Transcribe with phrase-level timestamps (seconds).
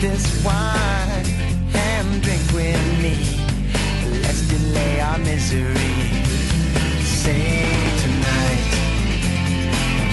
[0.00, 1.26] this wine
[1.74, 3.16] and drink with me.
[4.22, 5.94] Let's delay our misery.
[7.04, 8.70] Sing tonight.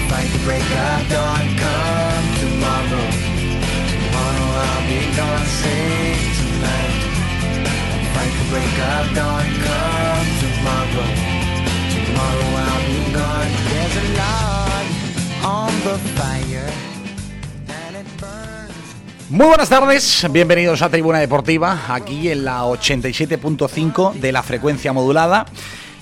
[0.10, 1.46] Fight the break of dawn.
[1.64, 3.08] Come tomorrow.
[3.94, 5.48] Tomorrow I'll be gone.
[5.62, 7.00] Sing tonight.
[8.12, 9.48] Fight the break of dawn.
[9.68, 11.10] Come tomorrow.
[11.96, 13.52] Tomorrow I'll be gone.
[13.72, 14.86] There's a log
[15.46, 16.87] on the fire.
[19.30, 25.46] Muy buenas tardes, bienvenidos a Tribuna Deportiva, aquí en la 87.5 de la frecuencia modulada.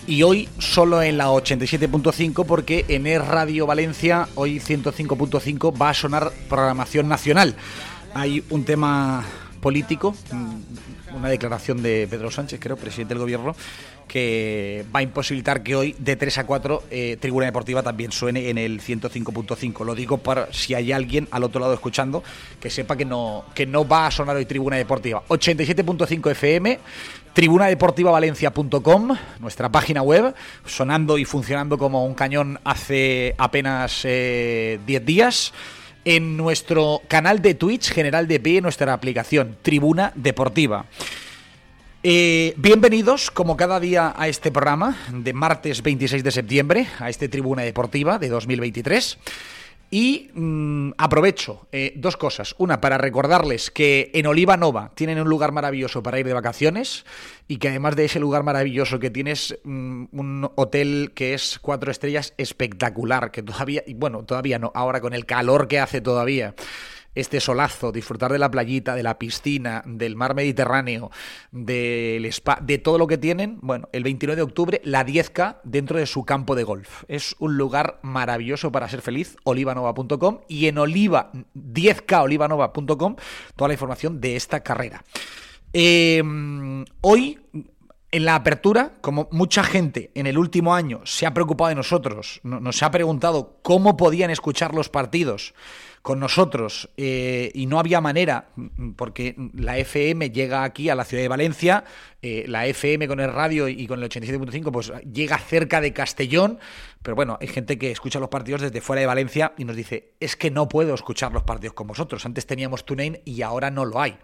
[0.06, 5.94] Y hoy solo en la 87.5 porque en Es Radio Valencia, hoy 105.5, va a
[5.96, 7.56] sonar programación nacional.
[8.14, 9.26] Hay un tema
[9.60, 13.56] político, mm, una declaración de Pedro Sánchez, creo, presidente del gobierno,
[14.08, 18.50] que va a imposibilitar que hoy de 3 a 4 eh, Tribuna Deportiva también suene
[18.50, 19.86] en el 105.5.
[19.86, 22.24] Lo digo para si hay alguien al otro lado escuchando
[22.60, 25.24] que sepa que no, que no va a sonar hoy Tribuna Deportiva.
[25.28, 26.80] 87.5 FM,
[27.34, 30.34] tribunadeportivavalencia.com, nuestra página web,
[30.66, 35.54] sonando y funcionando como un cañón hace apenas eh, 10 días.
[36.08, 40.86] En nuestro canal de Twitch, General de P, nuestra aplicación Tribuna Deportiva.
[42.08, 47.30] Eh, bienvenidos, como cada día, a este programa de martes 26 de septiembre, a este
[47.30, 49.18] Tribuna Deportiva de 2023.
[49.90, 52.54] Y mm, aprovecho eh, dos cosas.
[52.60, 57.06] Una, para recordarles que en Oliva Nova tienen un lugar maravilloso para ir de vacaciones
[57.48, 61.90] y que además de ese lugar maravilloso que tienes mm, un hotel que es cuatro
[61.90, 66.54] estrellas espectacular, que todavía, bueno, todavía no, ahora con el calor que hace todavía
[67.16, 71.10] este solazo, disfrutar de la playita, de la piscina, del mar Mediterráneo,
[71.52, 75.98] del spa, de todo lo que tienen, bueno, el 29 de octubre, la 10K dentro
[75.98, 77.04] de su campo de golf.
[77.08, 83.16] Es un lugar maravilloso para ser feliz, olivanova.com y en oliva 10kolivanova.com
[83.56, 85.04] toda la información de esta carrera.
[85.74, 86.22] Eh,
[87.02, 87.40] hoy
[88.12, 92.40] en la apertura, como mucha gente en el último año se ha preocupado de nosotros,
[92.44, 95.54] no- nos ha preguntado cómo podían escuchar los partidos
[96.06, 98.50] con nosotros eh, y no había manera,
[98.96, 101.84] porque la FM llega aquí a la ciudad de Valencia,
[102.22, 106.60] eh, la FM con el radio y con el 87.5 pues llega cerca de Castellón,
[107.02, 110.14] pero bueno, hay gente que escucha los partidos desde fuera de Valencia y nos dice,
[110.20, 113.84] es que no puedo escuchar los partidos con vosotros, antes teníamos TuneIn y ahora no
[113.84, 114.16] lo hay.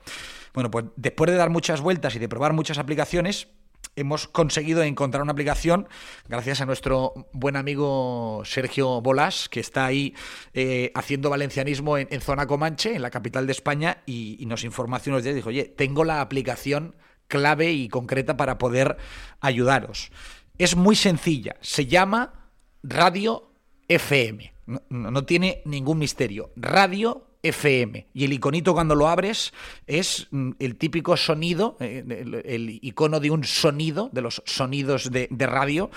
[0.53, 3.47] Bueno, pues después de dar muchas vueltas y de probar muchas aplicaciones,
[3.95, 5.87] hemos conseguido encontrar una aplicación
[6.27, 10.15] gracias a nuestro buen amigo Sergio Bolás, que está ahí
[10.53, 14.95] eh, haciendo valencianismo en, en Zona Comanche, en la capital de España, y, nos informó
[14.95, 16.95] hace unos días, dijo, oye, tengo la aplicación
[17.27, 18.97] clave y concreta para poder
[19.39, 20.11] ayudaros.
[20.57, 22.49] Es muy sencilla, se llama
[22.83, 23.53] Radio
[23.87, 28.07] FM, no, no- tiene ningún misterio, Radio FM.
[28.13, 29.53] Y el iconito cuando lo abres
[29.87, 32.03] es mm, el típico sonido, eh,
[32.45, 35.89] el, icono de un sonido, de los sonidos de, radio,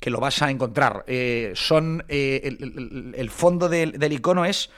[0.00, 1.04] que lo vas a encontrar.
[1.06, 4.70] Eh, son eh, el, fondo del, del icono es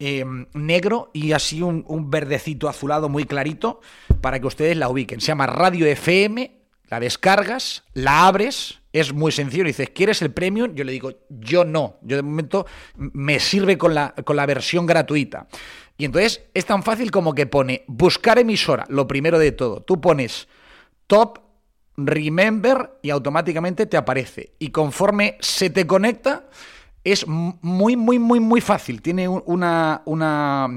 [0.00, 0.24] eh,
[0.54, 3.80] negro y así un, un verdecito azulado muy clarito
[4.20, 5.20] para que ustedes la ubiquen.
[5.20, 6.57] Se llama Radio FM,
[6.88, 9.64] la descargas, la abres, es muy sencillo.
[9.64, 10.74] Dices, ¿quieres el premium?
[10.74, 11.96] Yo le digo, yo no.
[12.02, 15.46] Yo de momento me sirve con la, con la versión gratuita.
[15.96, 19.82] Y entonces es tan fácil como que pone buscar emisora, lo primero de todo.
[19.82, 20.48] Tú pones
[21.06, 21.40] top
[21.96, 24.52] remember y automáticamente te aparece.
[24.58, 26.46] Y conforme se te conecta,
[27.04, 29.02] es muy, muy, muy, muy fácil.
[29.02, 30.68] Tiene un- una, una,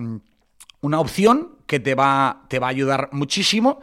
[0.82, 3.80] una opción que te va, te va a ayudar muchísimo.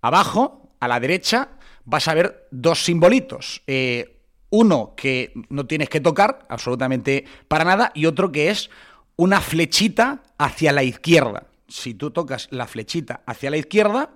[0.00, 1.48] Abajo, a la derecha,
[1.88, 3.62] vas a ver dos simbolitos.
[3.66, 4.14] Eh,
[4.50, 8.70] Uno que no tienes que tocar absolutamente para nada y otro que es
[9.16, 11.48] una flechita hacia la izquierda.
[11.68, 14.10] Si tú tocas la flechita hacia la izquierda,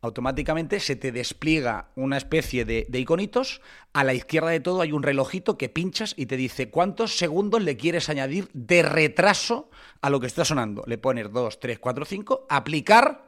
[0.00, 3.60] automáticamente se te despliega una especie de, de, iconitos.
[3.92, 7.62] A la izquierda de todo hay un relojito que pinchas y te dice cuántos segundos
[7.62, 9.70] le quieres añadir de retraso
[10.00, 10.82] a lo que está sonando.
[10.88, 13.27] Le pones 2, 3, 4, 5, aplicar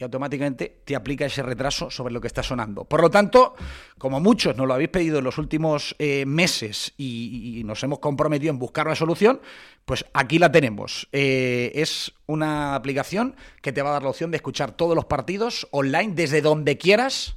[0.00, 2.84] y automáticamente te aplica ese retraso sobre lo que está sonando.
[2.84, 3.54] Por lo tanto,
[3.98, 8.50] como muchos nos lo habéis pedido en los últimos eh, meses y, nos hemos comprometido
[8.50, 9.40] en buscar la solución,
[9.84, 11.06] pues aquí la tenemos.
[11.12, 15.04] Eh, es una aplicación que te va a dar la opción de escuchar todos los
[15.04, 17.36] partidos online desde donde quieras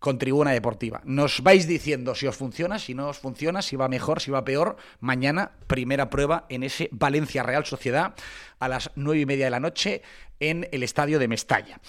[0.00, 1.02] con Tribuna Deportiva.
[1.04, 4.44] Nos vais diciendo si os funciona, si no os funciona, si va mejor, si va
[4.44, 4.76] peor.
[4.98, 8.14] Mañana, primera prueba en ese Valencia Real Sociedad
[8.58, 10.02] a las nueve y media de la noche
[10.40, 11.80] en el estadio de Mestalla.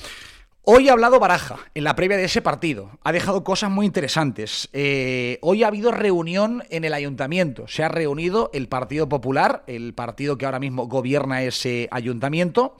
[0.63, 2.99] Hoy ha hablado Baraja en la previa de ese partido.
[3.03, 4.69] Ha dejado cosas muy interesantes.
[4.73, 7.67] Eh, hoy ha habido reunión en el ayuntamiento.
[7.67, 12.75] Se ha reunido el Partido Popular, el partido que ahora mismo gobierna ese ayuntamiento,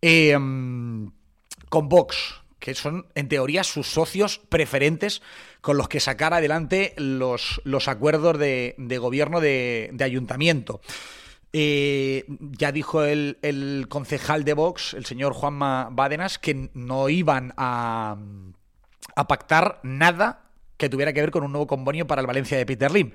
[0.00, 5.20] eh, con Vox que son en teoría sus socios preferentes
[5.60, 10.80] con los que sacar adelante los, los acuerdos de, de gobierno de, de ayuntamiento.
[11.52, 17.52] Eh, ya dijo el, el, concejal de Vox, el señor Juanma Bádenas, que no iban
[17.56, 18.16] a,
[19.16, 20.44] a, pactar nada
[20.76, 23.10] que tuviera que ver con un nuevo convenio para el Valencia de Peter Lim.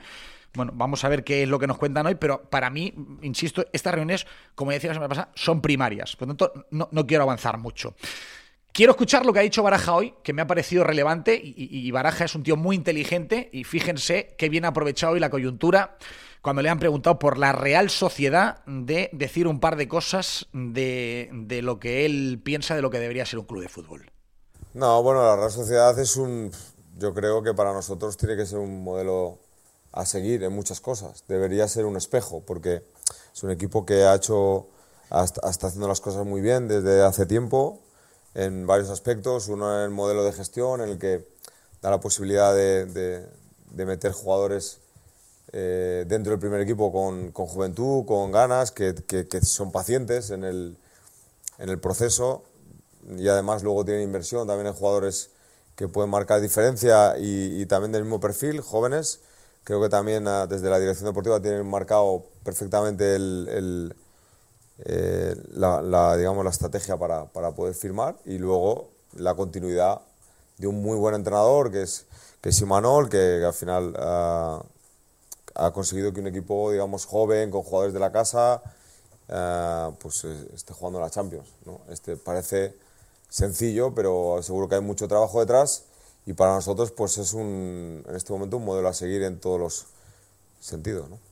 [0.55, 3.65] Bueno, vamos a ver qué es lo que nos cuentan hoy, pero para mí, insisto,
[3.71, 6.17] estas reuniones, como decía la semana pasada, son primarias.
[6.17, 7.95] Por lo tanto, no, no quiero avanzar mucho.
[8.77, 12.25] Quiero escuchar lo que ha dicho Baraja hoy, que me ha parecido relevante, y, Baraja
[12.25, 15.97] es un tío muy inteligente, y fíjense qué bien ha aprovechado hoy la coyuntura
[16.43, 21.31] cuando le han preguntado por la Real Sociedad de decir un par de cosas de,
[21.63, 24.11] lo que él piensa de lo que debería ser un club de fútbol.
[24.75, 26.51] No, bueno, la Real Sociedad es un,
[26.99, 29.39] yo creo que para nosotros tiene que ser un modelo
[29.91, 31.23] a seguir en muchas cosas.
[31.27, 32.83] Debería ser un espejo, porque
[33.33, 34.67] es un equipo que ha hecho,
[35.09, 37.81] está haciendo las cosas muy bien desde hace tiempo,
[38.37, 39.49] en varios aspectos.
[39.49, 41.27] Uno en el modelo de gestión, en el que
[41.81, 43.27] da la posibilidad de, de,
[43.71, 44.79] de meter jugadores
[45.51, 50.29] eh, dentro del primer equipo con, con juventud, con ganas, que, que, que, son pacientes
[50.29, 50.77] en el,
[51.57, 52.43] en el proceso
[53.17, 55.31] y además luego tienen inversión también en jugadores
[55.75, 59.21] que pueden marcar diferencia y, y también del mismo perfil, jóvenes.
[59.63, 63.95] Creo que también uh, desde la dirección deportiva tienen marcado perfectamente el, el
[64.85, 70.01] eh, la, la, digamos, la estrategia para, para, poder firmar y luego la continuidad
[70.57, 72.05] de un muy buen entrenador que es,
[72.41, 74.63] que es Imanol, que, que al final uh,
[75.55, 78.61] ha conseguido que un equipo digamos, joven, con jugadores de la casa,
[79.29, 81.47] uh, pues esté jugando la Champions.
[81.65, 81.81] ¿no?
[81.89, 82.75] Este parece
[83.29, 85.85] sencillo, pero seguro que hay mucho trabajo detrás
[86.25, 89.59] y para nosotros pues es un, en este momento un modelo a seguir en todos
[89.59, 89.85] los
[90.59, 91.09] sentidos.
[91.09, 91.26] ¿no?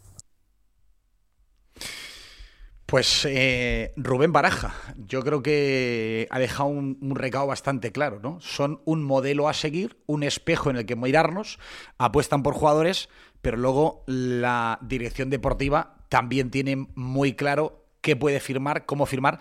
[2.96, 8.40] Pues eh, Rubén Baraja, yo creo que ha dejado un, un, recado bastante claro, ¿no?
[8.40, 11.60] Son un modelo a seguir, un espejo en el que mirarnos,
[11.98, 13.10] apuestan por jugadores,
[13.42, 19.40] pero luego la dirección deportiva también tiene muy claro qué puede firmar, cómo firmar,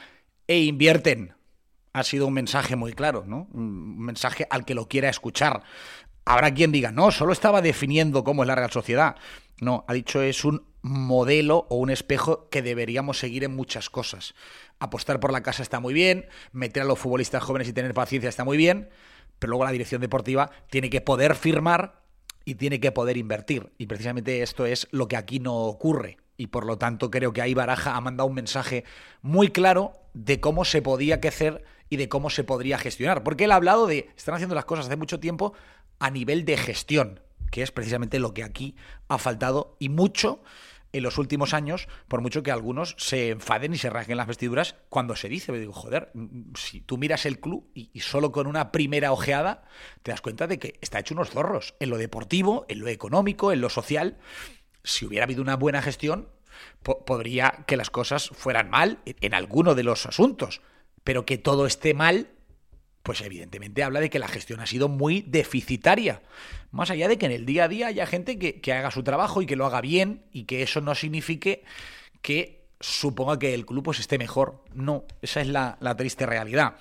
[0.48, 1.36] e invierten.
[1.92, 3.46] Ha sido un mensaje muy claro, ¿no?
[3.52, 5.62] Un mensaje al que lo quiera escuchar.
[6.24, 9.14] Habrá quien diga, no, solo estaba definiendo cómo es la Real Sociedad.
[9.60, 14.34] No, ha dicho es un modelo o un espejo que deberíamos seguir en muchas cosas.
[14.78, 18.28] Apostar por la casa está muy bien, meter a los futbolistas jóvenes y tener paciencia
[18.28, 18.90] está muy bien,
[19.38, 22.02] pero luego la dirección deportiva tiene que poder firmar
[22.44, 23.72] y tiene que poder invertir.
[23.78, 26.18] Y precisamente esto es lo que aquí no ocurre.
[26.36, 28.84] Y por lo tanto creo que ahí Baraja ha mandado un mensaje
[29.22, 33.22] muy claro de cómo se podía hacer y de cómo se podría gestionar.
[33.22, 35.54] Porque él ha hablado de, están haciendo las cosas hace mucho tiempo
[35.98, 38.76] a nivel de gestión, que es precisamente lo que aquí
[39.08, 40.42] ha faltado y mucho
[40.94, 44.76] en los últimos años, por mucho que algunos se enfaden y se rasguen las vestiduras
[44.88, 46.12] cuando se dice, me digo, joder,
[46.54, 49.64] si tú miras el club y, solo con una primera ojeada
[50.04, 53.50] te das cuenta de que está hecho unos zorros en lo deportivo, en lo económico,
[53.50, 54.18] en lo social.
[54.84, 56.28] Si hubiera habido una buena gestión,
[56.84, 60.60] po podría que las cosas fueran mal en, en alguno de los asuntos,
[61.02, 62.33] pero que todo esté mal
[63.04, 66.22] pues evidentemente habla de que la gestión ha sido muy deficitaria.
[66.72, 69.04] Más allá de que en el día a día haya gente que, que, haga su
[69.04, 71.64] trabajo y que lo haga bien y que eso no signifique
[72.22, 74.64] que suponga que el club pues, esté mejor.
[74.72, 76.76] No, esa es la, la triste realidad.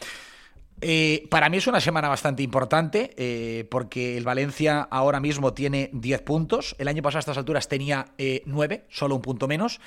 [0.79, 5.89] Eh, para mí es una semana bastante importante eh, porque el Valencia ahora mismo tiene
[5.91, 6.73] 10 puntos.
[6.79, 9.81] El año pasado a estas alturas tenía eh, 9, solo un punto menos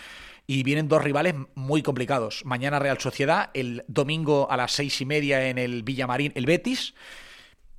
[0.46, 2.44] y vienen dos rivales muy complicados.
[2.44, 6.94] Mañana Real Sociedad, el domingo a las seis y media en el Villamarín, el Betis.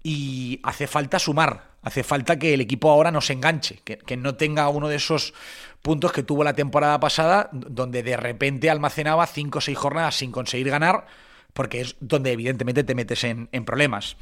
[0.04, 4.36] Y hace falta sumar, Hace falta que el equipo ahora no se enganche, que, no
[4.36, 5.34] tenga uno de esos
[5.82, 10.34] puntos que tuvo la temporada pasada, donde de repente almacenaba cinco o seis jornadas sin
[10.34, 11.06] conseguir ganar,
[11.54, 14.18] porque es donde evidentemente te metes en problemas.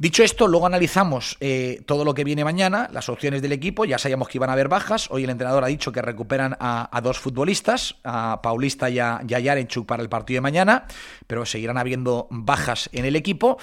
[0.00, 3.84] Dicho esto, luego analizamos eh, todo lo que viene mañana, las opciones del equipo.
[3.84, 5.10] Ya sabíamos que iban a haber bajas.
[5.10, 9.28] Hoy el entrenador ha dicho que recuperan a, dos futbolistas, a Paulista y a, y
[9.28, 10.86] Yarenchuk para el partido de mañana,
[11.26, 13.58] pero seguirán habiendo bajas en el equipo.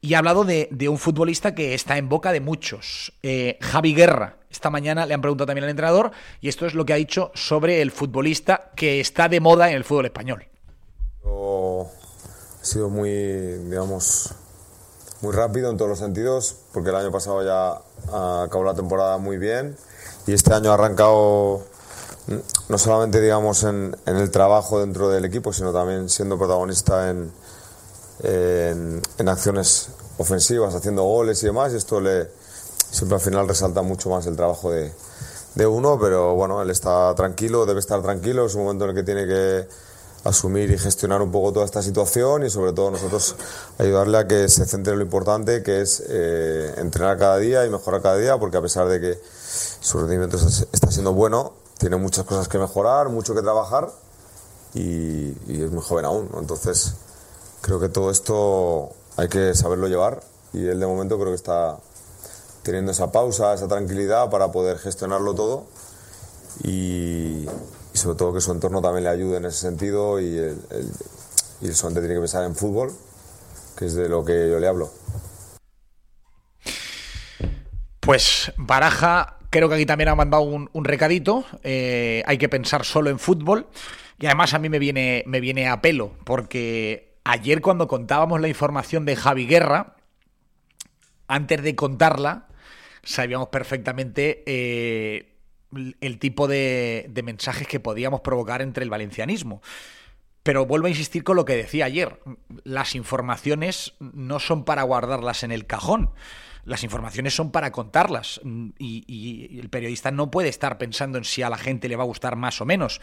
[0.00, 4.38] Y ha hablado de, un futbolista que está en boca de muchos, eh, Javi Guerra.
[4.50, 7.30] Esta mañana le han preguntado también al entrenador y esto es lo que ha dicho
[7.34, 10.46] sobre el futbolista que está de moda en el fútbol español.
[11.26, 14.34] Ha sido muy, digamos,
[15.24, 17.80] muy rápido en todos los sentidos, porque el año pasado ya
[18.44, 19.76] acabó la temporada muy bien
[20.26, 21.62] y este año ha arrancado
[22.26, 22.34] mm,
[22.68, 27.32] no solamente digamos en, el trabajo dentro del equipo, sino también siendo protagonista en,
[28.22, 29.88] en, en, acciones
[30.18, 32.28] ofensivas, haciendo goles y demás, y esto le
[32.90, 34.92] siempre al final resalta mucho más el trabajo de,
[35.54, 38.96] de uno, pero bueno, él está tranquilo, debe estar tranquilo, es un momento en el
[38.96, 39.66] que tiene que
[40.24, 43.36] asumir y gestionar un poco toda esta situación y sobre todo nosotros
[43.78, 47.70] ayudarle a que se centre en lo importante que es eh, entrenar cada día y
[47.70, 49.20] mejorar cada día porque a pesar de que
[49.80, 50.38] su rendimiento
[50.72, 53.90] está siendo bueno tiene muchas cosas que mejorar mucho que trabajar
[54.72, 56.94] y, y es muy joven aún entonces
[57.60, 61.78] creo que todo esto hay que saberlo llevar y él de momento creo que está
[62.62, 65.64] teniendo esa pausa esa tranquilidad para poder gestionarlo todo
[66.62, 67.46] y,
[67.94, 70.90] y sobre todo que su entorno también le ayude en ese sentido y el, el,
[71.60, 72.92] tiene que pensar en fútbol,
[73.78, 74.90] que es de lo que yo le hablo.
[78.00, 81.44] Pues Baraja, creo que aquí también ha mandado un, un recadito.
[81.62, 83.68] Eh, hay que pensar solo en fútbol.
[84.18, 88.48] Y además a mí me viene, me viene a pelo, porque ayer cuando contábamos la
[88.48, 89.96] información de Javi Guerra,
[91.28, 92.48] antes de contarla,
[93.02, 95.33] sabíamos perfectamente eh,
[96.00, 99.62] el tipo de, mensajes que podíamos provocar entre el valencianismo.
[100.42, 102.20] Pero vuelvo a insistir con lo que decía ayer.
[102.64, 106.10] Las informaciones no son para guardarlas en el cajón.
[106.64, 108.40] Las informaciones son para contarlas.
[108.78, 112.02] Y, y, el periodista no puede estar pensando en si a la gente le va
[112.02, 113.00] a gustar más o menos.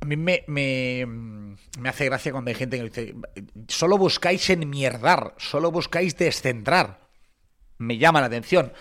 [0.00, 1.06] A mí me, me,
[1.78, 3.14] me hace gracia cuando hay gente que dice,
[3.68, 7.00] solo buscáis enmierdar, solo buscáis descentrar.
[7.78, 8.72] Me llama la atención.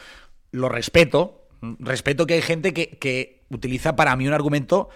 [0.51, 4.89] Lo respeto, respeto que hay gente que, que, utiliza para mí un argumento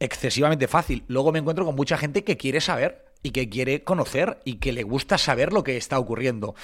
[0.00, 1.04] excesivamente fácil.
[1.08, 4.72] Luego me encuentro con mucha gente que quiere saber y que quiere conocer y que
[4.72, 6.54] le gusta saber lo que está ocurriendo.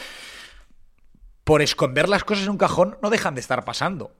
[1.44, 4.12] Por esconder las cosas en un cajón no dejan de estar pasando.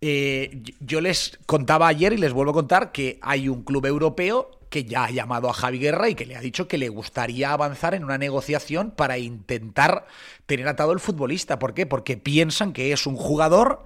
[0.00, 4.56] Eh, yo les contaba ayer y les vuelvo a contar que hay un club europeo
[4.68, 7.52] que ya ha llamado a Javi Guerra y que le ha dicho que le gustaría
[7.52, 10.06] avanzar en una negociación para intentar
[10.44, 11.58] tener atado el futbolista.
[11.58, 11.86] ¿Por qué?
[11.86, 13.84] Porque piensan que es un jugador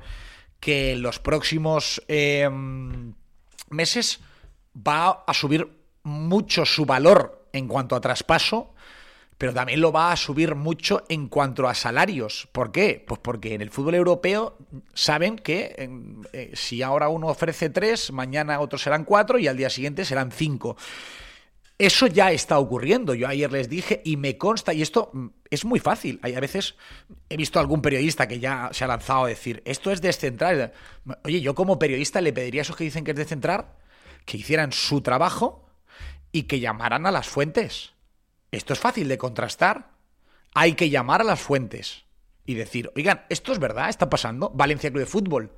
[0.61, 2.49] que en los próximos eh,
[3.71, 4.21] meses
[4.77, 5.69] va a subir
[6.03, 8.75] mucho su valor en cuanto a traspaso,
[9.39, 12.47] pero también lo va a subir mucho en cuanto a salarios.
[12.53, 13.03] ¿Por qué?
[13.07, 14.59] Pues porque en el fútbol europeo
[14.93, 15.89] saben que eh,
[16.33, 20.31] eh, si ahora uno ofrece tres, mañana otros serán cuatro y al día siguiente serán
[20.31, 20.77] cinco.
[21.79, 23.15] Eso ya está ocurriendo.
[23.15, 25.11] Yo ayer les dije y me consta, y esto
[25.51, 26.21] es muy fácil.
[26.23, 26.77] Hay a veces
[27.29, 30.73] he visto a algún periodista que ya se ha lanzado a decir, esto es descentrar.
[31.25, 33.77] Oye, yo como periodista le pediría a esos que dicen que es descentrar
[34.25, 35.67] que hicieran su trabajo
[36.33, 37.93] y que llamaran a las fuentes.
[38.53, 39.91] Esto es fácil de contrastar.
[40.55, 42.05] Hay que llamar a las fuentes
[42.45, 43.89] y decir, oigan, ¿esto es verdad?
[43.89, 44.51] ¿Está pasando?
[44.55, 45.53] Valencia Club de Fútbol.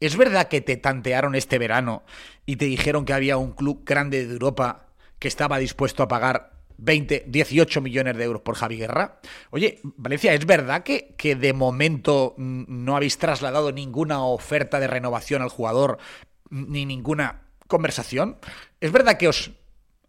[0.00, 2.02] ¿Es verdad que te tantearon este verano
[2.44, 4.86] y te dijeron que había un club grande de Europa
[5.18, 6.51] que estaba dispuesto a pagar
[6.84, 9.20] 20, 18 millones de euros por Javi Guerra.
[9.50, 15.42] Oye, Valencia, ¿es verdad que, que de momento no habéis trasladado ninguna oferta de renovación
[15.42, 15.98] al jugador
[16.50, 18.36] ni ninguna conversación?
[18.80, 19.52] ¿Es verdad que os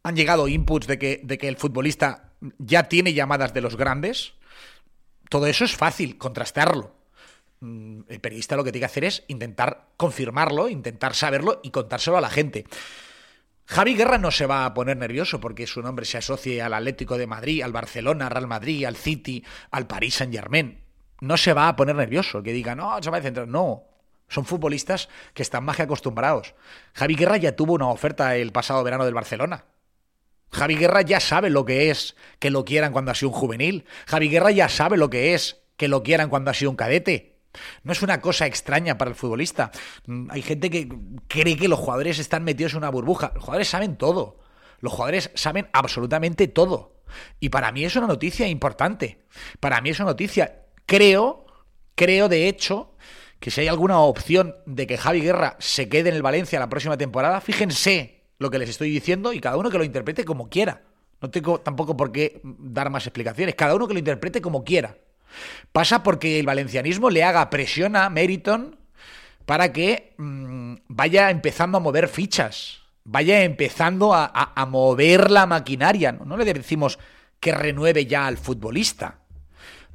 [0.01, 4.33] han llegado inputs de que, de que el futbolista ya tiene llamadas de los grandes?
[5.29, 6.95] Todo eso es fácil, contrastarlo.
[7.61, 12.21] El periodista lo que tiene que hacer es intentar confirmarlo, intentar saberlo y contárselo a
[12.21, 12.65] la gente.
[13.65, 17.17] Javi Guerra no se va a poner nervioso porque su nombre se asocie al Atlético
[17.17, 20.81] de Madrid, al Barcelona, al Real Madrid, al City, al Paris Saint Germain.
[21.21, 23.47] No se va a poner nervioso, que diga, no, se va a centrar.
[23.47, 23.83] No,
[24.27, 26.55] son futbolistas que están más que acostumbrados.
[26.93, 29.65] Javi Guerra ya tuvo una oferta el pasado verano del Barcelona.
[30.51, 33.85] Javi Guerra ya sabe lo que es que lo quieran cuando ha sido un juvenil.
[34.05, 37.32] Javi Guerra ya sabe lo que es que lo quieran cuando ha sido un cadete.
[37.83, 39.71] No es una cosa extraña para el futbolista.
[40.29, 40.89] Hay gente que
[41.27, 43.31] cree que los jugadores están metidos en una burbuja.
[43.35, 44.39] Los jugadores saben todo.
[44.79, 47.01] Los jugadores saben absolutamente todo.
[47.39, 49.19] Y para mí es una noticia importante.
[49.59, 50.65] Para mí es una noticia.
[50.85, 51.43] Creo
[51.95, 52.95] Creo, de hecho,
[53.39, 56.69] que si hay alguna opción de que Javi Guerra se quede en el Valencia la
[56.69, 60.49] próxima temporada, fíjense lo que les estoy diciendo y cada uno que lo interprete como
[60.49, 60.81] quiera.
[61.21, 63.55] No tengo tampoco por qué dar más explicaciones.
[63.55, 64.97] Cada uno que lo interprete como quiera.
[65.71, 68.77] Pasa porque el valencianismo le haga presión a Meriton
[69.45, 76.11] para que mm, vaya empezando a mover fichas, vaya empezando a, mover la maquinaria.
[76.11, 76.37] ¿no?
[76.37, 76.99] le decimos
[77.39, 79.19] que renueve ya al futbolista,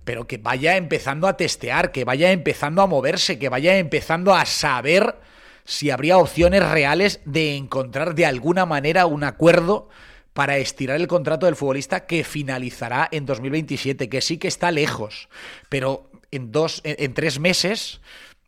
[0.05, 4.45] pero que vaya empezando a testear, que vaya empezando a moverse, que vaya empezando a
[4.45, 5.17] saber
[5.65, 9.89] si habría opciones reales de encontrar de alguna manera un acuerdo
[10.39, 15.29] para estirar el contrato del futbolista que finalizará en 2027, que sí que está lejos,
[15.69, 18.01] pero en dos, en, tres meses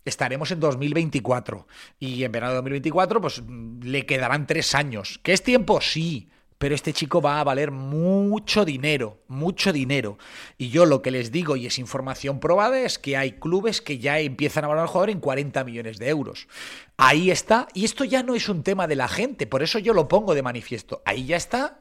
[0.04, 1.66] estaremos en 2024
[1.98, 3.42] y en verano de 2024 pues
[3.82, 5.18] le quedarán tres años.
[5.24, 5.80] ¿Qué es tiempo?
[5.80, 6.28] Sí,
[6.60, 10.18] pero este chico va a valer mucho dinero, mucho dinero.
[10.58, 13.98] Y yo lo que les digo, y es información probada, es que hay clubes que
[13.98, 16.48] ya empiezan a valorar al jugador en 40 millones de euros.
[16.98, 19.94] Ahí está, y esto ya no es un tema de la gente, por eso yo
[19.94, 21.00] lo pongo de manifiesto.
[21.06, 21.80] Ahí ya está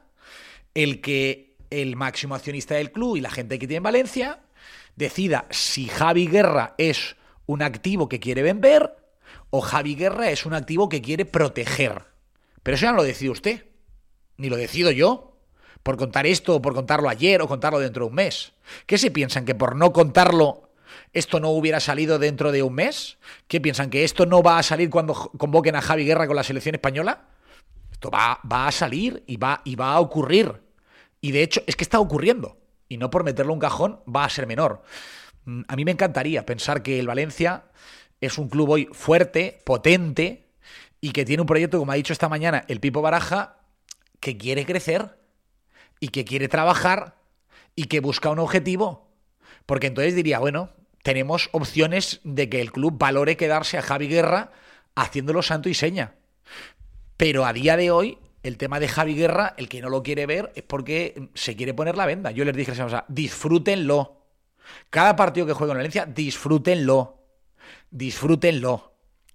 [0.72, 4.40] el que el máximo accionista del club y la gente que tiene en Valencia
[4.96, 8.96] decida si Javi Guerra es un activo que quiere vender
[9.50, 12.02] o Javi Guerra es un activo que quiere proteger.
[12.62, 13.69] Pero eso ya no lo decide usted
[14.40, 15.36] ni lo decido yo,
[15.82, 18.52] por contar esto o por contarlo ayer o contarlo dentro de un mes.
[18.86, 19.44] ¿Qué se piensan?
[19.44, 20.70] ¿Que por no contarlo
[21.12, 23.18] esto no hubiera salido dentro de un mes?
[23.48, 23.90] ¿Qué piensan?
[23.90, 27.28] ¿Que esto no va a salir cuando convoquen a Javi Guerra con la selección española?
[27.92, 30.62] Esto va, va a salir y va, y va a ocurrir.
[31.20, 32.56] Y de hecho, es que está ocurriendo.
[32.88, 34.82] Y no por meterlo en un cajón va a ser menor.
[35.44, 37.64] Mm, a mí me encantaría pensar que el Valencia
[38.20, 40.50] es un club hoy fuerte, potente
[41.00, 43.59] y que tiene un proyecto, como ha dicho esta mañana el Pipo Baraja,
[44.20, 45.18] que quiere crecer
[45.98, 47.16] y que quiere trabajar
[47.74, 49.10] y que busca un objetivo.
[49.66, 50.70] Porque entonces diría, bueno,
[51.02, 54.52] tenemos opciones de que el club valore quedarse a Javi Guerra
[54.94, 56.14] haciéndolo santo y seña.
[57.16, 60.26] Pero a día de hoy, el tema de Javi Guerra, el que no lo quiere
[60.26, 62.30] ver es porque se quiere poner la venda.
[62.30, 64.16] Yo les dije, o sea, disfrútenlo.
[64.88, 67.18] Cada partido que juegue en Valencia, disfrútenlo.
[67.90, 68.89] Disfrútenlo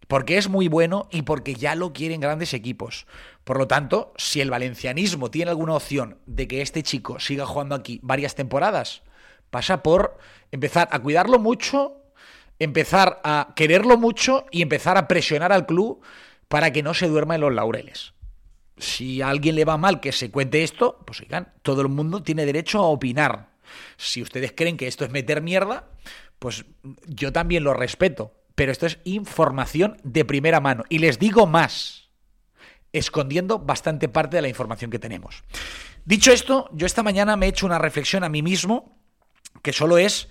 [0.08, 3.08] porque es muy bueno y porque ya lo quieren grandes equipos.
[3.44, 7.76] Por lo tanto, si el valencianismo tiene alguna opción de que este chico siga jugando
[7.76, 9.02] aquí varias temporadas,
[9.50, 10.18] pasa por
[10.52, 12.02] empezar a cuidarlo mucho,
[12.60, 16.02] empezar a quererlo mucho y empezar a presionar al club
[16.48, 18.14] para que no se duerma en los laureles.
[18.78, 22.22] Si a alguien le va mal que se cuente esto, pues oigan, todo el mundo
[22.24, 23.50] tiene derecho a opinar.
[23.98, 25.88] Si ustedes creen que esto es meter mierda,
[26.40, 26.66] pues
[27.08, 30.84] yo también lo respeto pero esto es información de primera mano.
[30.90, 32.10] Y les digo más,
[32.94, 35.44] escondiendo bastante parte de la información que tenemos.
[36.06, 38.98] Dicho esto, yo esta mañana me he hecho una reflexión a mí mismo,
[39.62, 40.30] que solo es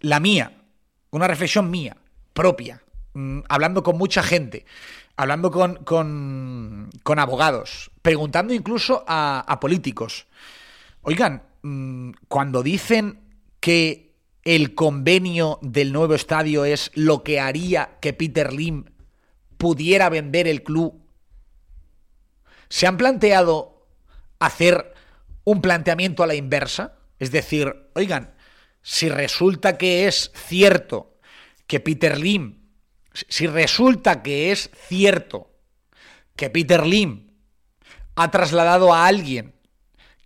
[0.00, 0.62] la mía,
[1.10, 1.96] una reflexión mía,
[2.32, 2.82] propia,
[3.14, 4.64] mm, hablando con mucha gente,
[5.16, 10.26] hablando con, con, abogados, preguntando incluso a, a políticos.
[11.02, 13.20] Oigan, mm, cuando dicen
[13.58, 14.07] que
[14.48, 18.86] el convenio del nuevo estadio es lo que haría que Peter Lim
[19.58, 21.04] pudiera vender el club.
[22.70, 23.86] ¿Se han planteado
[24.38, 24.94] hacer
[25.44, 26.94] un planteamiento a la inversa?
[27.18, 28.36] Es decir, oigan,
[28.80, 31.18] si resulta que es cierto
[31.66, 32.70] que Peter Lim,
[33.12, 35.52] si resulta que es cierto
[36.36, 37.32] que Peter Lim
[38.14, 39.52] ha trasladado a alguien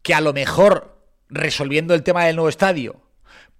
[0.02, 3.02] que a lo mejor resolviendo el tema del nuevo estadio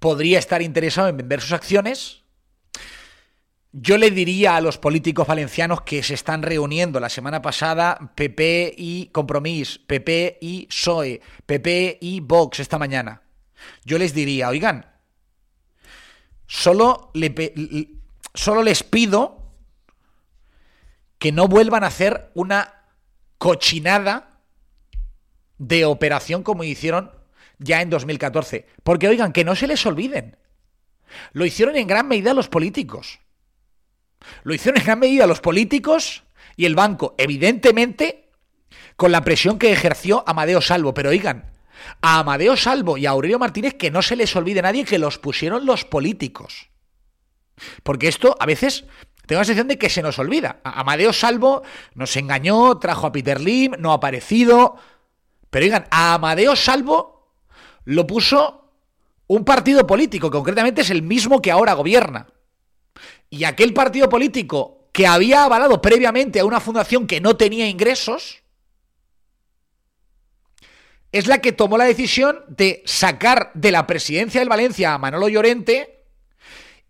[0.02, 2.22] podría estar interesado en vender sus acciones,
[3.70, 8.74] yo le diría a los políticos valencianos que se están reuniendo la semana pasada, PP
[8.76, 13.22] y Compromís, PP y PSOE, PP y Vox esta mañana.
[13.84, 14.86] Yo les diría, oigan,
[16.48, 17.12] solo,
[18.34, 19.54] solo les pido
[21.20, 22.74] que no vuelvan a hacer una
[23.38, 24.40] cochinada
[25.58, 27.21] de operación como hicieron
[27.62, 28.66] ya en 2014.
[28.82, 30.36] Porque oigan, que no se les olviden.
[31.32, 33.20] Lo hicieron en gran medida los políticos.
[34.44, 36.24] Lo hicieron en gran medida los políticos
[36.56, 38.30] y el banco, evidentemente,
[38.96, 40.94] con la presión que ejerció Amadeo Salvo.
[40.94, 41.52] Pero oigan,
[42.00, 45.18] a Amadeo Salvo y a Aurelio Martínez que no se les olvide nadie que los
[45.18, 46.68] pusieron los políticos.
[47.82, 48.84] Porque esto a veces
[49.26, 50.60] tengo la sensación de que se nos olvida.
[50.64, 51.62] Amadeo Salvo
[51.94, 54.76] nos engañó, trajo a Peter Lim, no ha aparecido.
[55.50, 57.21] Pero oigan, a Amadeo Salvo
[57.84, 58.70] lo puso
[59.26, 62.28] un partido político, concretamente es el mismo que ahora gobierna.
[63.30, 68.42] Y aquel partido político que había avalado previamente a una fundación que no tenía ingresos,
[71.12, 75.28] es la que tomó la decisión de sacar de la presidencia del Valencia a Manolo
[75.28, 76.04] Llorente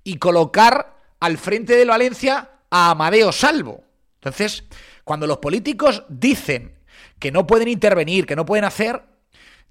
[0.05, 3.85] y colocar al frente del Valencia a Amadeo Salvo.
[4.15, 4.65] Entonces,
[5.05, 6.79] cuando los políticos dicen
[7.19, 9.03] que no pueden intervenir, que no pueden hacer,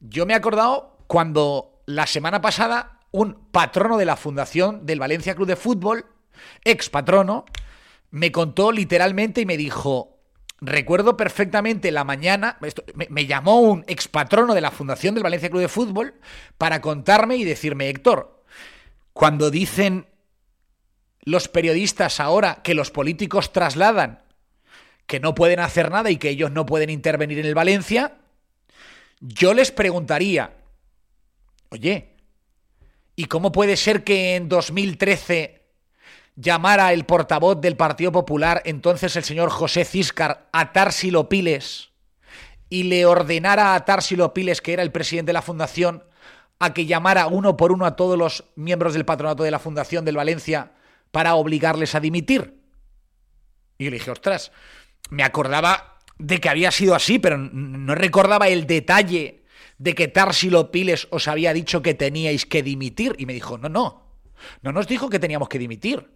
[0.02, 5.36] yo me he acordado cuando la semana pasada un patrono de la fundación del Valencia
[5.36, 6.06] Club de Fútbol,
[6.64, 7.44] ex patrono,
[8.12, 10.22] me contó literalmente y me dijo,
[10.62, 15.50] recuerdo perfectamente la mañana, me, me, llamó un ex patrono de la fundación del Valencia
[15.50, 16.14] Club de Fútbol
[16.58, 18.46] para contarme y decirme, Héctor,
[19.12, 20.08] cuando dicen
[21.24, 24.24] los periodistas ahora que los políticos trasladan
[25.08, 28.14] que no pueden hacer nada y que ellos no pueden intervenir en el Valencia,
[29.20, 30.61] yo les preguntaría,
[31.72, 32.16] oye,
[33.16, 35.62] ¿y cómo puede ser que en 2013
[36.36, 41.90] llamara el portavoz del Partido Popular, entonces el señor José Ciscar, a Tarsilo Piles
[42.70, 46.04] y le ordenara a Tarsilo Piles, que era el presidente de la fundación,
[46.60, 50.06] a que llamara uno por uno a todos los miembros del patronato de la fundación
[50.06, 50.74] del Valencia
[51.12, 52.62] para obligarles a dimitir?
[53.78, 54.52] Y yo le dije, ostras,
[55.10, 59.41] me acordaba de que había sido así, pero no recordaba el detalle
[59.82, 63.16] de que Tarsilo Piles os había dicho que teníais que dimitir.
[63.18, 64.04] Y me dijo, no, no,
[64.62, 66.08] no nos dijo que teníamos que dimitir.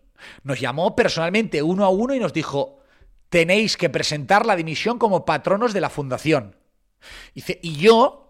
[0.44, 2.78] Nos llamó personalmente uno a uno y nos dijo,
[3.30, 6.56] tenéis que presentar la dimisión como patronos de la fundación.
[7.34, 8.22] y yo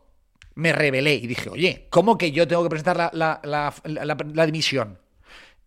[0.55, 4.99] me rebelé y dije, oye, ¿cómo que yo tengo que presentar la dimisión?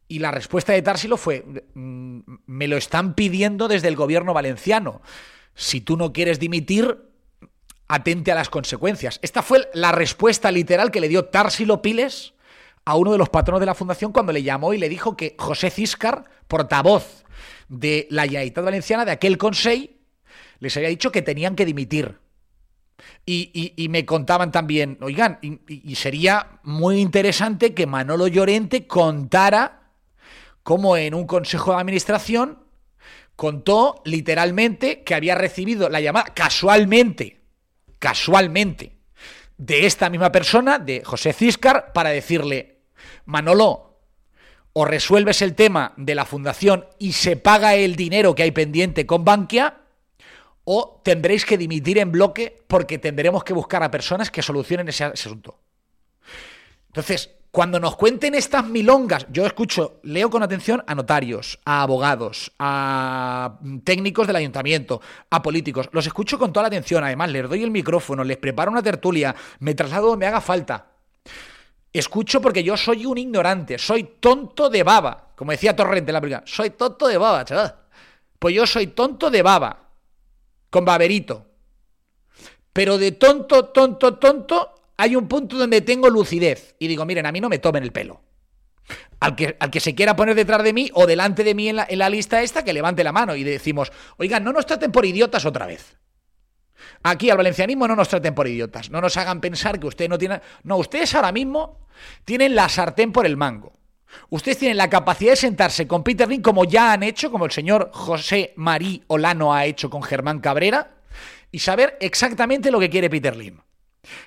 [0.09, 5.03] Y la respuesta de Tarsilo fue, mm, me lo están pidiendo desde el gobierno valenciano.
[5.55, 7.08] Si tú no quieres dimitir,
[7.89, 9.19] atente a las consecuencias.
[9.23, 12.35] Esta fue la respuesta literal que le dio Tarsilo Piles
[12.85, 15.35] a uno de los patronos de la fundación cuando le llamó y le dijo que
[15.39, 17.25] José Ciscar, portavoz
[17.69, 19.93] de la Generalitat Valenciana, de aquel consejo,
[20.61, 22.19] les había dicho que tenían que dimitir.
[23.25, 29.93] Y, me contaban también, oigan, y sería muy interesante que Manolo Llorente contara
[30.63, 32.65] como en un consejo de administración
[33.37, 37.38] contó literalmente que había recibido la llamada casualmente,
[37.99, 38.97] casualmente,
[39.57, 42.83] de esta misma persona, de José Ciscar, para decirle,
[43.25, 44.01] Manolo,
[44.73, 49.07] o resuelves el tema de la fundación y se paga el dinero que hay pendiente
[49.07, 49.81] con Bankia,
[50.65, 55.05] o tendréis que dimitir en bloque porque tendremos que buscar a personas que solucionen ese
[55.05, 55.59] asunto.
[56.89, 62.53] Entonces, cuando nos cuenten estas milongas, yo escucho, leo con atención a notarios, a abogados,
[62.59, 67.63] a técnicos del ayuntamiento, a políticos, los escucho con toda la atención, además les doy
[67.63, 70.87] el micrófono, les preparo una tertulia, me traslado donde haga falta.
[71.91, 76.21] Escucho porque yo soy un ignorante, soy tonto de baba, como decía Torrente en la
[76.21, 77.75] película, soy tonto de baba, chaval.
[78.39, 79.89] Pues yo soy tonto de baba,
[80.71, 81.47] con baberito.
[82.73, 87.33] Pero de tonto, tonto, tonto, hay un punto donde tengo lucidez y digo, miren, a
[87.33, 88.21] mí no me tomen el pelo.
[89.21, 91.77] Al que, al que se quiera poner detrás de mí o delante de mí en
[91.77, 95.47] la, lista esta, que levante la mano y decimos, oigan, no nos traten por idiotas
[95.47, 95.97] otra vez.
[97.05, 100.19] Aquí al valencianismo no nos traten por idiotas, no nos hagan pensar que usted no
[100.19, 100.41] tiene...
[100.65, 101.87] No, ustedes ahora mismo
[102.25, 103.79] tienen la sartén por el mango.
[104.31, 107.53] Ustedes tienen la capacidad de sentarse con Peter Lynn como ya han hecho, como el
[107.53, 110.97] señor José Marí Olano ha hecho con Germán Cabrera,
[111.53, 113.61] y saber exactamente lo que quiere Peter Lim.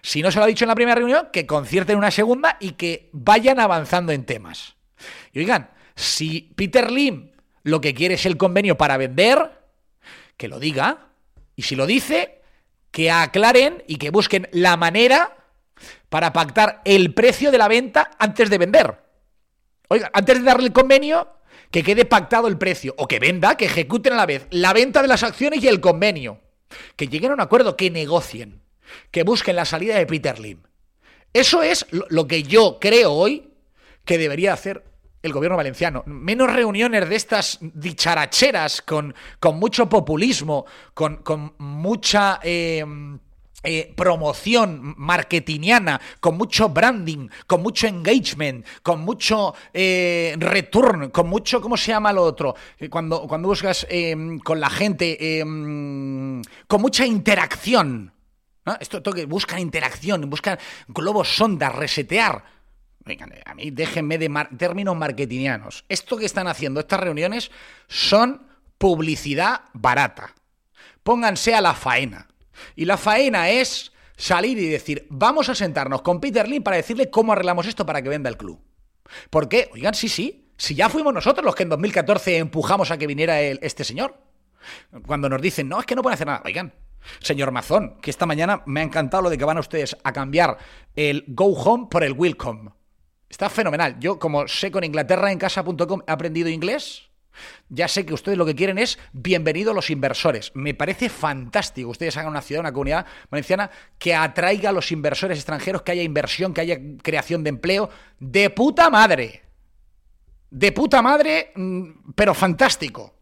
[0.01, 2.71] Si no se lo ha dicho en la primera reunión, que concierten una segunda y
[2.71, 4.75] que vayan avanzando en temas.
[5.33, 7.31] Y oigan, si Peter Lim
[7.63, 9.51] lo que quiere es el convenio para vender,
[10.37, 11.09] que lo diga.
[11.55, 12.41] Y si lo dice,
[12.89, 15.37] que aclaren y que busquen la manera
[16.09, 19.03] para pactar el precio de la venta antes de vender.
[19.89, 21.27] Oiga, antes de darle el convenio,
[21.69, 22.95] que quede pactado el precio.
[22.97, 25.81] O que venda, que ejecuten a la vez la venta de las acciones y el
[25.81, 26.39] convenio.
[26.95, 28.60] Que lleguen a un acuerdo, que negocien
[29.11, 30.59] que busquen la salida de Peter Lim.
[31.33, 33.53] Eso es lo que yo creo hoy
[34.03, 34.83] que debería hacer
[35.23, 36.03] el gobierno valenciano.
[36.05, 41.21] Menos reuniones de estas dicharacheras con, con mucho populismo, con,
[41.57, 42.39] mucha...
[42.43, 42.85] Eh,
[43.63, 51.61] eh, promoción marketingiana, con mucho branding, con mucho engagement, con mucho eh, return, con mucho,
[51.61, 52.55] ¿cómo se llama lo otro?
[52.89, 53.85] Cuando, cuando buscas
[54.43, 58.11] con la gente, con mucha interacción.
[58.79, 62.43] Esto, que buscan interacción, buscan globos sondas, resetear.
[63.03, 65.85] Vengan, a mí déjenme de términos marketingianos.
[65.89, 67.49] Esto que están haciendo estas reuniones
[67.87, 68.47] son
[68.77, 70.35] publicidad barata.
[71.03, 72.27] Pónganse a la faena.
[72.75, 77.09] Y la faena es salir y decir, vamos a sentarnos con Peter Lee para decirle
[77.09, 78.61] cómo arreglamos esto para que venda el club.
[79.31, 79.69] ¿Por qué?
[79.73, 80.51] Oigan, sí, sí.
[80.57, 84.15] Si ya fuimos nosotros los que en 2014 empujamos a que viniera este señor.
[85.07, 86.43] Cuando nos dicen, no, es que no pueden hacer nada.
[86.45, 86.71] Oigan,
[87.19, 90.57] Señor Mazón, que esta mañana me ha encantado lo de que van ustedes a cambiar
[90.95, 92.71] el go home por el welcome.
[93.29, 93.97] Está fenomenal.
[93.99, 97.11] Yo, como sé con Inglaterra en casa.com he aprendido inglés,
[97.69, 100.51] ya sé que ustedes lo que quieren es bienvenido a los inversores.
[100.53, 101.89] Me parece fantástico.
[101.89, 106.03] Ustedes hagan una ciudad, una comunidad valenciana que atraiga a los inversores extranjeros, que haya
[106.03, 107.89] inversión, que haya creación de empleo.
[108.19, 109.43] De puta madre.
[110.49, 113.20] De puta madre, mm, pero fantástico.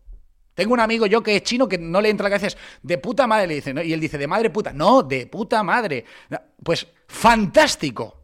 [0.60, 3.26] Tengo un amigo yo que es chino que no le entra la cabeza, de puta
[3.26, 4.74] madre, le dice, y él dice, de madre puta.
[4.74, 6.04] No, de puta madre.
[6.62, 8.18] Pues fantástico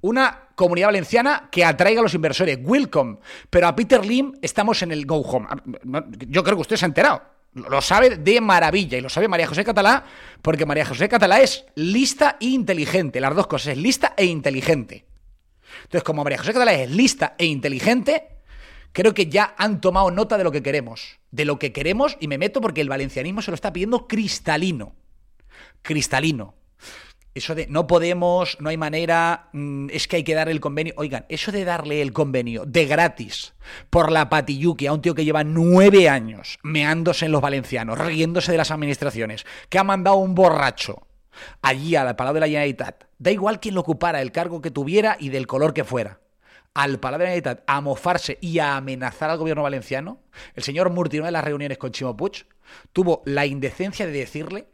[0.00, 2.58] una comunidad valenciana que atraiga a los inversores.
[2.62, 3.18] Welcome.
[3.50, 5.46] Pero a Peter Lim estamos en el go home.
[6.28, 7.20] Yo creo que usted se ha enterado.
[7.52, 10.02] Lo sabe de maravilla y lo sabe María José Catalá,
[10.40, 13.20] porque María José Catalá es lista e inteligente.
[13.20, 15.04] Las dos cosas, es lista e inteligente.
[15.82, 18.35] Entonces, como María José Catalá es lista e inteligente,
[18.96, 21.20] creo que ya han tomado nota de lo que queremos.
[21.30, 24.94] De lo que queremos, y me meto porque el valencianismo se lo está pidiendo cristalino.
[25.82, 26.54] Cristalino.
[27.34, 30.94] Eso de no podemos, no hay manera, mm, es que hay que dar el convenio.
[30.96, 33.52] Oigan, eso de darle el convenio de gratis
[33.90, 38.50] por la patiyuki a un tío que lleva nueve años meándose en los valencianos, riéndose
[38.50, 41.06] de las administraciones, que ha mandado un borracho
[41.60, 45.18] allí al Palau de la Generalitat, da igual quién lo ocupara, el cargo que tuviera
[45.20, 46.20] y del color que fuera,
[46.76, 50.20] al Palau de la a mofarse y a amenazar al gobierno valenciano,
[50.54, 52.46] el señor Murti, en de las reuniones con Chimo Puig,
[52.92, 54.66] tuvo la indecencia de decirle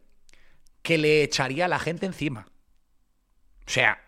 [0.82, 2.48] que le echaría a la gente encima.
[3.64, 4.02] O sea,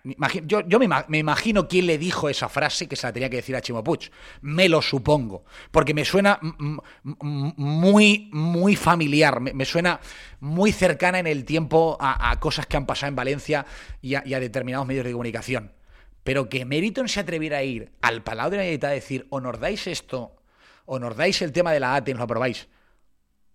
[0.44, 3.61] yo, me, imagino quién le dijo esa frase que se la tenía que decir a
[3.61, 4.11] Chimo Puig.
[4.40, 5.44] Me lo supongo.
[5.70, 6.40] Porque me suena
[7.22, 9.40] muy, muy familiar.
[9.40, 10.00] Me, suena
[10.40, 13.64] muy cercana en el tiempo a, cosas que han pasado en Valencia
[14.02, 15.72] y a, determinados medios de comunicación.
[16.25, 19.41] Pero que Meriton se atreviera a ir al Palau de la Generalitat a decir, o
[19.41, 20.37] nos dais esto,
[20.85, 22.69] o nos dais el tema de la ATE y nos lo aprobáis,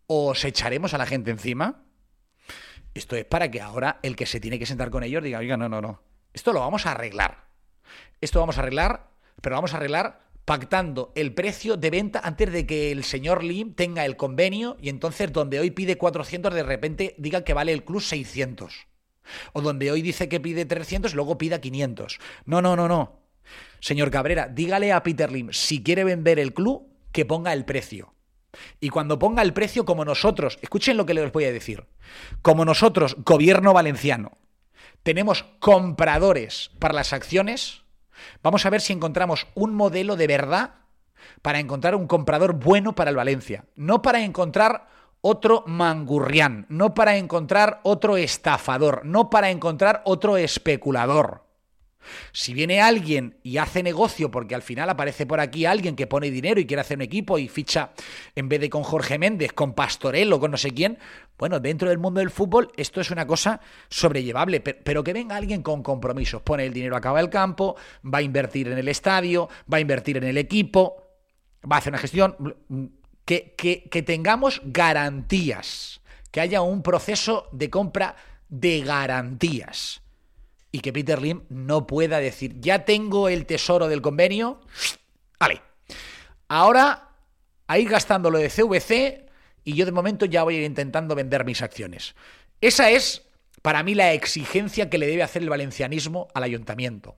[0.07, 1.83] o os echaremos a la gente encima
[2.93, 5.57] esto es para que ahora el que se tiene que sentar con ellos diga, oiga,
[5.57, 6.01] no, no, no.
[6.33, 7.45] Esto lo vamos a arreglar.
[8.21, 12.65] Esto vamos a arreglar, pero vamos a arreglar pactando el precio de venta antes de
[12.65, 17.15] que el señor Lim tenga el convenio y entonces donde hoy pide 400 de repente
[17.17, 18.87] diga que vale el club 600.
[19.53, 22.19] O donde hoy dice que pide 300 luego pida 500.
[22.45, 23.19] No, no, no, no.
[23.79, 28.13] Señor Cabrera, dígale a Peter Lim si quiere vender el club que ponga el precio.
[28.79, 31.85] Y cuando ponga el precio como nosotros, escuchen lo que les voy a decir,
[32.41, 34.37] como nosotros, gobierno valenciano,
[35.03, 37.83] tenemos compradores para las acciones,
[38.41, 40.75] vamos a ver si encontramos un modelo de verdad
[41.41, 44.87] para encontrar un comprador bueno para el Valencia, no para encontrar
[45.21, 51.49] otro mangurrián, no para encontrar otro estafador, no para encontrar otro especulador.
[52.31, 56.31] Si viene alguien y hace negocio, porque al final aparece por aquí alguien que pone
[56.31, 57.91] dinero y quiere hacer un equipo y ficha,
[58.35, 60.97] en vez de con Jorge Méndez, con Pastorel o con no sé quién,
[61.37, 65.61] bueno, dentro del mundo del fútbol esto es una cosa sobrellevable, pero que venga alguien
[65.61, 69.77] con compromisos, pone el dinero acaba el campo, va a invertir en el estadio, va
[69.77, 71.03] a invertir en el equipo,
[71.69, 72.35] va a hacer una gestión,
[73.29, 78.15] que, tengamos garantías, que haya un proceso de compra
[78.49, 80.01] de garantías
[80.71, 84.61] y que Peter Lim no pueda decir, ya tengo el tesoro del convenio,
[85.39, 85.61] vale,
[86.47, 87.09] ahora
[87.67, 89.29] a ir gastando lo de CVC
[89.63, 92.15] y yo de momento ya voy a ir intentando vender mis acciones.
[92.61, 93.27] Esa es,
[93.61, 97.15] para mí, la exigencia que le debe hacer el valencianismo al ayuntamiento.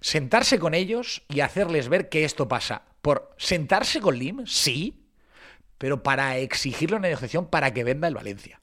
[0.00, 2.82] Sentarse con ellos y hacerles ver que esto pasa.
[3.00, 5.05] Por sentarse con Lim, sí,
[5.78, 8.60] pero para exigirle una negociación para que venda el Valencia.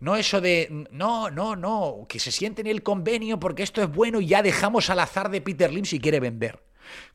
[0.00, 3.92] No eso de, no, no, no, que se siente en el convenio porque esto es
[3.92, 6.62] bueno y ya dejamos al azar de Peter Lim si quiere vender.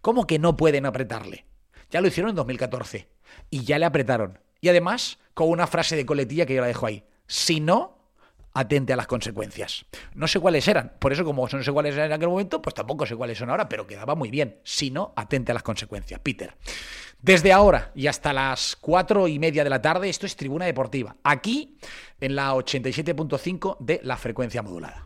[0.01, 1.45] ¿Cómo que no pueden apretarle?
[1.89, 3.08] Ya lo hicieron en 2014
[3.49, 4.39] y ya le apretaron.
[4.60, 7.04] Y además con una frase de coletilla que yo la dejo ahí.
[7.27, 8.00] Si no,
[8.53, 9.85] atente a las consecuencias.
[10.13, 12.73] No sé cuáles eran, por eso como no sé cuáles eran en aquel momento, pues
[12.73, 14.57] tampoco sé cuáles son ahora, pero quedaba muy bien.
[14.63, 16.19] Si no, atente a las consecuencias.
[16.19, 16.55] Peter.
[17.21, 21.15] Desde ahora y hasta las cuatro y media de la tarde, esto es Tribuna Deportiva,
[21.23, 21.77] aquí
[22.19, 25.05] en la 87.5 de la frecuencia modulada.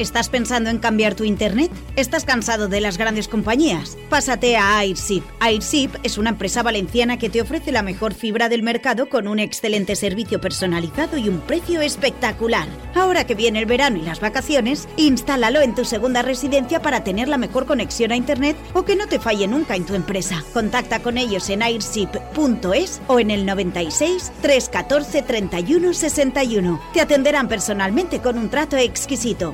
[0.00, 1.70] ¿Estás pensando en cambiar tu internet?
[1.94, 3.98] ¿Estás cansado de las grandes compañías?
[4.08, 5.22] Pásate a Airship.
[5.40, 9.38] Airship es una empresa valenciana que te ofrece la mejor fibra del mercado con un
[9.38, 12.66] excelente servicio personalizado y un precio espectacular.
[12.94, 17.28] Ahora que viene el verano y las vacaciones, instálalo en tu segunda residencia para tener
[17.28, 20.42] la mejor conexión a internet o que no te falle nunca en tu empresa.
[20.54, 26.80] Contacta con ellos en airship.es o en el 96 314 31 61.
[26.94, 29.52] Te atenderán personalmente con un trato exquisito.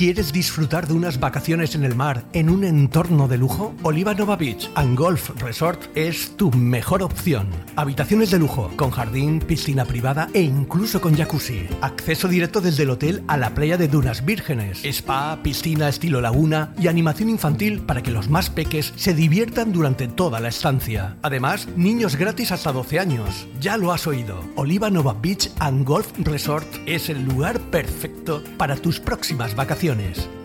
[0.00, 3.74] ¿Quieres disfrutar de unas vacaciones en el mar en un entorno de lujo?
[3.82, 7.48] Oliva Nova Beach and Golf Resort es tu mejor opción.
[7.76, 11.68] Habitaciones de lujo, con jardín, piscina privada e incluso con jacuzzi.
[11.82, 14.82] Acceso directo desde el hotel a la playa de Dunas Vírgenes.
[14.86, 20.08] Spa, piscina estilo laguna y animación infantil para que los más peques se diviertan durante
[20.08, 21.18] toda la estancia.
[21.20, 23.46] Además, niños gratis hasta 12 años.
[23.60, 24.40] Ya lo has oído.
[24.56, 29.89] Oliva Nova Beach and Golf Resort es el lugar perfecto para tus próximas vacaciones.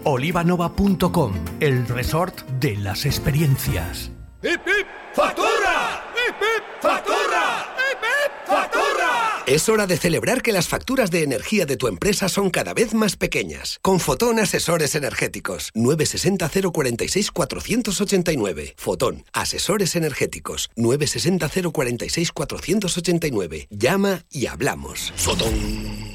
[0.03, 4.11] Olivanova.com, el resort de las experiencias.
[5.13, 6.03] ¡Factura!
[6.81, 7.75] ¡Factura!
[8.45, 9.43] ¡Factura!
[9.45, 12.93] Es hora de celebrar que las facturas de energía de tu empresa son cada vez
[12.93, 13.79] más pequeñas.
[13.81, 15.69] Con Fotón Asesores Energéticos.
[15.75, 18.73] 960 046 489.
[18.77, 20.69] Fotón Asesores Energéticos.
[20.75, 23.67] 960 046 489.
[23.69, 25.13] Llama y hablamos.
[25.15, 26.14] Fotón.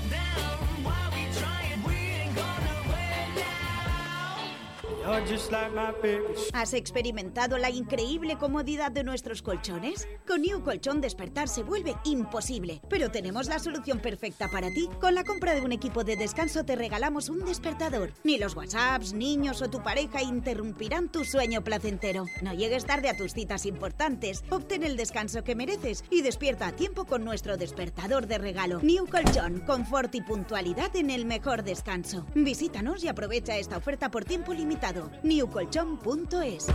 [6.53, 10.07] ¿Has experimentado la increíble comodidad de nuestros colchones?
[10.25, 14.89] Con New Colchón despertar se vuelve imposible, pero tenemos la solución perfecta para ti.
[15.01, 18.13] Con la compra de un equipo de descanso te regalamos un despertador.
[18.23, 22.25] Ni los WhatsApps, niños o tu pareja interrumpirán tu sueño placentero.
[22.41, 24.43] No llegues tarde a tus citas importantes.
[24.49, 28.79] Obtén el descanso que mereces y despierta a tiempo con nuestro despertador de regalo.
[28.81, 32.25] New Colchón, confort y puntualidad en el mejor descanso.
[32.33, 35.00] Visítanos y aprovecha esta oferta por tiempo limitado.
[35.23, 36.67] newcolchón.es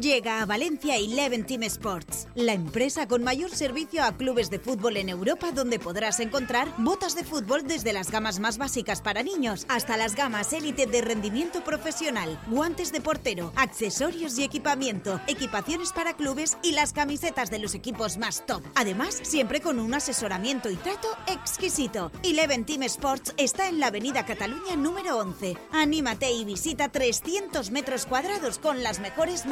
[0.00, 4.96] Llega a Valencia Eleven Team Sports, la empresa con mayor servicio a clubes de fútbol
[4.96, 9.66] en Europa donde podrás encontrar botas de fútbol desde las gamas más básicas para niños
[9.68, 16.14] hasta las gamas élite de rendimiento profesional, guantes de portero, accesorios y equipamiento, equipaciones para
[16.14, 18.62] clubes y las camisetas de los equipos más top.
[18.74, 22.10] Además, siempre con un asesoramiento y trato exquisito.
[22.22, 25.56] Eleven Team Sports está en la Avenida Cataluña número 11.
[25.72, 29.46] Anímate y visita 300 metros cuadrados con las mejores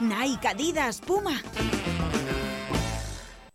[0.00, 1.40] Nike, Adidas, Puma.